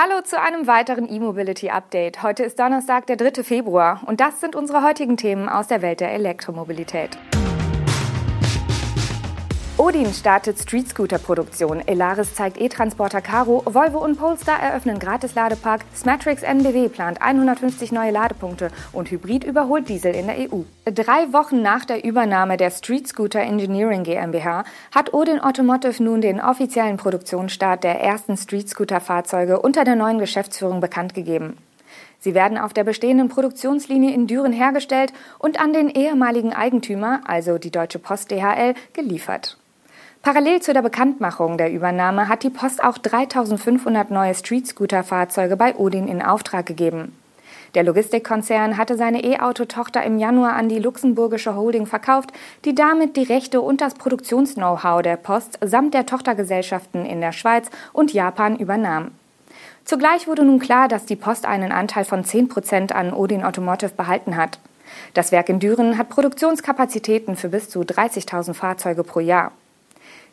[0.00, 2.22] Hallo zu einem weiteren E-Mobility Update.
[2.22, 3.42] Heute ist Donnerstag, der 3.
[3.42, 7.18] Februar und das sind unsere heutigen Themen aus der Welt der Elektromobilität.
[9.78, 17.22] Odin startet Street-Scooter-Produktion, Elaris zeigt E-Transporter Caro, Volvo und Polestar eröffnen Gratis-Ladepark, Smatrix NBW plant
[17.22, 20.62] 150 neue Ladepunkte und Hybrid überholt Diesel in der EU.
[20.84, 26.40] Drei Wochen nach der Übernahme der Street Scooter Engineering GmbH hat Odin Automotive nun den
[26.40, 31.56] offiziellen Produktionsstart der ersten Street Scooter-Fahrzeuge unter der neuen Geschäftsführung bekannt gegeben.
[32.18, 37.58] Sie werden auf der bestehenden Produktionslinie in Düren hergestellt und an den ehemaligen Eigentümer, also
[37.58, 39.56] die Deutsche Post DHL, geliefert.
[40.22, 46.08] Parallel zu der Bekanntmachung der Übernahme hat die Post auch 3500 neue Street-Scooter-Fahrzeuge bei Odin
[46.08, 47.16] in Auftrag gegeben.
[47.74, 52.32] Der Logistikkonzern hatte seine E-Auto-Tochter im Januar an die luxemburgische Holding verkauft,
[52.64, 57.70] die damit die Rechte und das Produktions-Know-how der Post samt der Tochtergesellschaften in der Schweiz
[57.92, 59.12] und Japan übernahm.
[59.84, 63.92] Zugleich wurde nun klar, dass die Post einen Anteil von 10 Prozent an Odin Automotive
[63.96, 64.58] behalten hat.
[65.14, 69.52] Das Werk in Düren hat Produktionskapazitäten für bis zu 30.000 Fahrzeuge pro Jahr.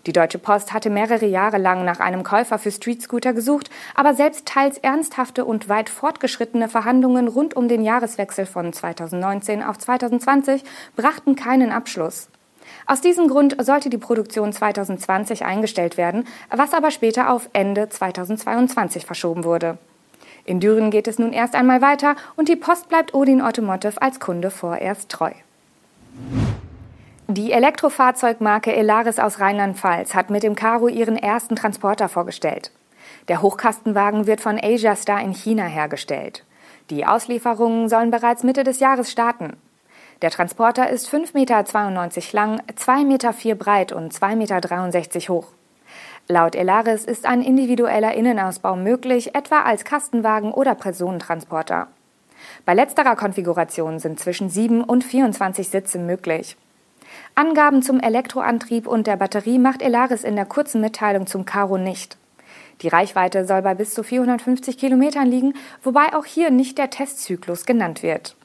[0.05, 4.13] Die Deutsche Post hatte mehrere Jahre lang nach einem Käufer für Street Scooter gesucht, aber
[4.13, 10.63] selbst teils ernsthafte und weit fortgeschrittene Verhandlungen rund um den Jahreswechsel von 2019 auf 2020
[10.95, 12.29] brachten keinen Abschluss.
[12.85, 19.05] Aus diesem Grund sollte die Produktion 2020 eingestellt werden, was aber später auf Ende 2022
[19.05, 19.79] verschoben wurde.
[20.45, 24.19] In Düren geht es nun erst einmal weiter und die Post bleibt Odin Automotive als
[24.19, 25.31] Kunde vorerst treu.
[27.27, 32.69] Die Elektrofahrzeugmarke Elaris aus Rheinland-Pfalz hat mit dem Caro ihren ersten Transporter vorgestellt.
[33.29, 36.45] Der Hochkastenwagen wird von Asia Star in China hergestellt.
[36.91, 39.57] Die Auslieferungen sollen bereits Mitte des Jahres starten.
[40.21, 41.63] Der Transporter ist 5,92 Meter
[42.33, 44.35] lang, 2,04 Meter breit und 2,63
[45.15, 45.47] Meter hoch.
[46.27, 51.87] Laut Elaris ist ein individueller Innenausbau möglich, etwa als Kastenwagen oder Personentransporter.
[52.65, 56.55] Bei letzterer Konfiguration sind zwischen 7 und 24 Sitze möglich.
[57.37, 62.17] Angaben zum Elektroantrieb und der Batterie macht Elaris in der kurzen Mitteilung zum Caro nicht.
[62.81, 65.53] Die Reichweite soll bei bis zu 450 Kilometern liegen,
[65.83, 68.37] wobei auch hier nicht der Testzyklus genannt wird.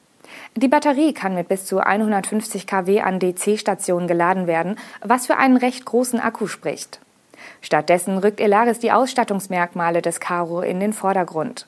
[0.57, 5.55] Die Batterie kann mit bis zu 150 kW an DC-Stationen geladen werden, was für einen
[5.55, 6.99] recht großen Akku spricht.
[7.61, 11.65] Stattdessen rückt Elaris die Ausstattungsmerkmale des Caro in den Vordergrund.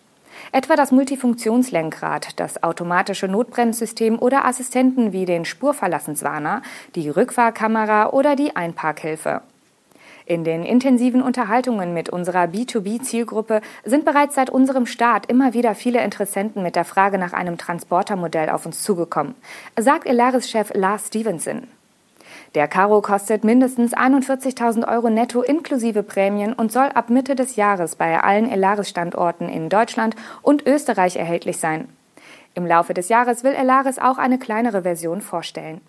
[0.52, 6.62] Etwa das Multifunktionslenkrad, das automatische Notbremssystem oder Assistenten wie den Spurverlassenswarner,
[6.96, 9.42] die Rückfahrkamera oder die Einparkhilfe.
[10.26, 16.02] In den intensiven Unterhaltungen mit unserer B2B-Zielgruppe sind bereits seit unserem Start immer wieder viele
[16.02, 19.36] Interessenten mit der Frage nach einem Transportermodell auf uns zugekommen,
[19.78, 21.68] sagt Elaris-Chef Lars Stevenson.
[22.56, 27.96] Der Karo kostet mindestens 41.000 Euro netto inklusive Prämien und soll ab Mitte des Jahres
[27.96, 31.90] bei allen Elaris-Standorten in Deutschland und Österreich erhältlich sein.
[32.54, 35.82] Im Laufe des Jahres will Elaris auch eine kleinere Version vorstellen.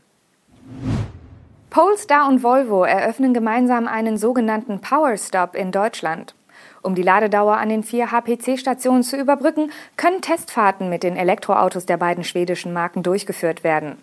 [1.69, 6.35] Polestar und Volvo eröffnen gemeinsam einen sogenannten Power Stop in Deutschland.
[6.83, 11.99] Um die Ladedauer an den vier HPC-Stationen zu überbrücken, können Testfahrten mit den Elektroautos der
[11.99, 13.99] beiden schwedischen Marken durchgeführt werden.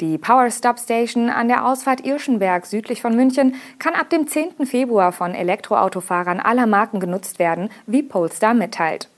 [0.00, 4.66] Die Power Stop Station an der Ausfahrt Irschenberg südlich von München kann ab dem 10.
[4.66, 9.08] Februar von Elektroautofahrern aller Marken genutzt werden, wie Polestar mitteilt.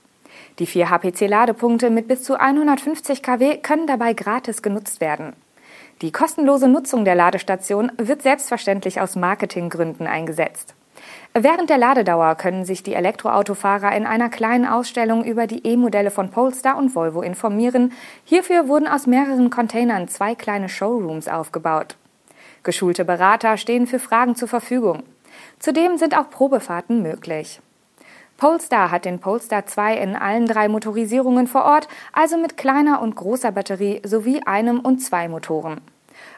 [0.59, 5.32] Die vier HPC-Ladepunkte mit bis zu 150 kW können dabei gratis genutzt werden.
[6.03, 10.75] Die kostenlose Nutzung der Ladestation wird selbstverständlich aus Marketinggründen eingesetzt.
[11.36, 16.30] Während der Ladedauer können sich die Elektroautofahrer in einer kleinen Ausstellung über die E-Modelle von
[16.30, 17.92] Polestar und Volvo informieren.
[18.24, 21.96] Hierfür wurden aus mehreren Containern zwei kleine Showrooms aufgebaut.
[22.62, 25.02] Geschulte Berater stehen für Fragen zur Verfügung.
[25.58, 27.60] Zudem sind auch Probefahrten möglich.
[28.36, 33.16] Polestar hat den Polestar 2 in allen drei Motorisierungen vor Ort, also mit kleiner und
[33.16, 35.80] großer Batterie sowie einem und zwei Motoren.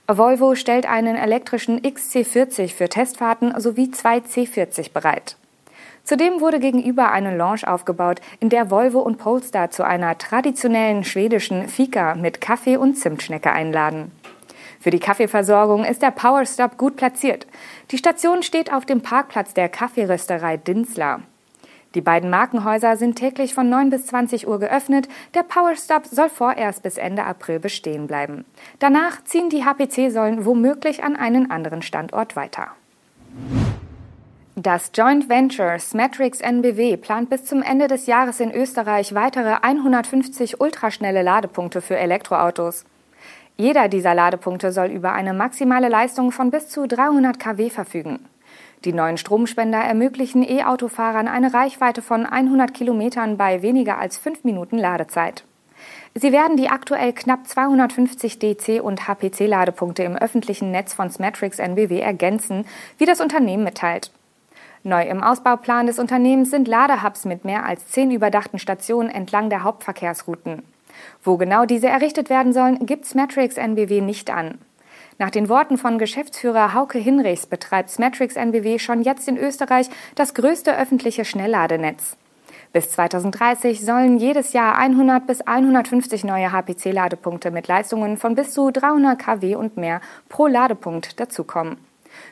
[0.06, 5.36] Volvo stellt einen elektrischen XC40 für Testfahrten sowie zwei C40 bereit.
[6.04, 11.68] Zudem wurde gegenüber eine Lounge aufgebaut, in der Volvo und Polestar zu einer traditionellen schwedischen
[11.68, 14.12] Fika mit Kaffee und Zimtschnecke einladen.
[14.78, 17.48] Für die Kaffeeversorgung ist der Powerstop gut platziert.
[17.90, 21.22] Die Station steht auf dem Parkplatz der Kaffeerösterei Dinsler.
[21.96, 25.08] Die beiden Markenhäuser sind täglich von 9 bis 20 Uhr geöffnet.
[25.34, 28.44] Der Powerstop soll vorerst bis Ende April bestehen bleiben.
[28.80, 32.68] Danach ziehen die HPC-Säulen womöglich an einen anderen Standort weiter.
[34.56, 40.60] Das Joint Venture Smatrix NBW plant bis zum Ende des Jahres in Österreich weitere 150
[40.60, 42.84] ultraschnelle Ladepunkte für Elektroautos.
[43.56, 48.18] Jeder dieser Ladepunkte soll über eine maximale Leistung von bis zu 300 kW verfügen.
[48.86, 54.78] Die neuen Stromspender ermöglichen E-Autofahrern eine Reichweite von 100 Kilometern bei weniger als fünf Minuten
[54.78, 55.42] Ladezeit.
[56.14, 61.98] Sie werden die aktuell knapp 250 DC- und HPC-Ladepunkte im öffentlichen Netz von Smatrix NBW
[61.98, 62.64] ergänzen,
[62.96, 64.12] wie das Unternehmen mitteilt.
[64.84, 69.64] Neu im Ausbauplan des Unternehmens sind Ladehubs mit mehr als zehn überdachten Stationen entlang der
[69.64, 70.62] Hauptverkehrsrouten.
[71.24, 74.58] Wo genau diese errichtet werden sollen, gibt Smatrix NBW nicht an.
[75.18, 80.34] Nach den Worten von Geschäftsführer Hauke Hinrichs betreibt Smatrix NBW schon jetzt in Österreich das
[80.34, 82.16] größte öffentliche Schnellladenetz.
[82.74, 88.70] Bis 2030 sollen jedes Jahr 100 bis 150 neue HPC-Ladepunkte mit Leistungen von bis zu
[88.70, 91.78] 300 kW und mehr pro Ladepunkt dazukommen.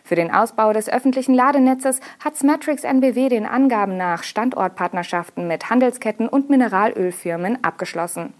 [0.02, 6.28] Für den Ausbau des öffentlichen Ladenetzes hat Smatrix NBW den Angaben nach Standortpartnerschaften mit Handelsketten
[6.28, 8.34] und Mineralölfirmen abgeschlossen.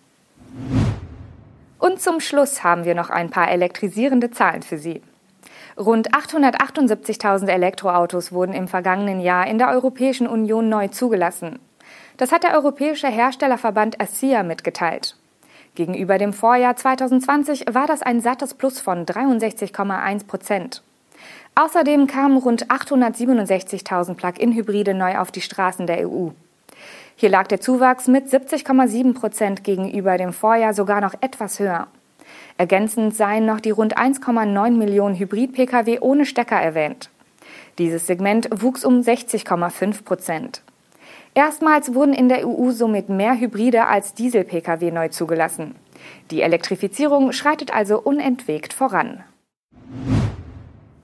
[1.85, 5.03] Und zum Schluss haben wir noch ein paar elektrisierende Zahlen für Sie.
[5.77, 11.59] Rund 878.000 Elektroautos wurden im vergangenen Jahr in der Europäischen Union neu zugelassen.
[12.17, 15.19] Das hat der Europäische Herstellerverband ASEA mitgeteilt.
[15.75, 20.83] Gegenüber dem Vorjahr 2020 war das ein sattes Plus von 63,1 Prozent.
[21.55, 26.31] Außerdem kamen rund 867.000 Plug-in-Hybride neu auf die Straßen der EU.
[27.17, 31.87] Hier lag der Zuwachs mit 70,7 Prozent gegenüber dem Vorjahr sogar noch etwas höher.
[32.59, 37.11] Ergänzend seien noch die rund 1,9 Millionen Hybrid-Pkw ohne Stecker erwähnt.
[37.79, 40.63] Dieses Segment wuchs um 60,5 Prozent.
[41.35, 45.75] Erstmals wurden in der EU somit mehr Hybride als Diesel-Pkw neu zugelassen.
[46.31, 49.25] Die Elektrifizierung schreitet also unentwegt voran.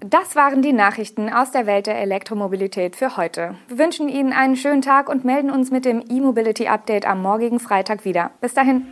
[0.00, 3.54] Das waren die Nachrichten aus der Welt der Elektromobilität für heute.
[3.68, 7.60] Wir wünschen Ihnen einen schönen Tag und melden uns mit dem E-Mobility Update am morgigen
[7.60, 8.30] Freitag wieder.
[8.40, 8.86] Bis dahin.